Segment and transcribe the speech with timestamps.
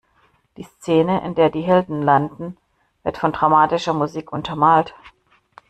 [0.57, 2.57] Die Szene, in der die Helden landen,
[3.03, 4.95] wird von dramatischer Musik untermalt.